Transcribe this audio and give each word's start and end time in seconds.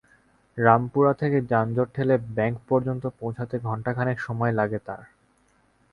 রামপুরা 0.57 1.11
থেকে 1.13 1.37
যানজট 1.49 1.87
ঠেলে 1.95 2.15
ব্যাংক 2.35 2.55
পর্যন্ত 2.69 3.03
পৌঁছাতে 3.19 3.55
ঘণ্টা 3.59 3.91
খানেক 3.93 4.17
সময় 4.19 4.51
লাগে 4.51 4.79
তাঁর। 4.85 5.03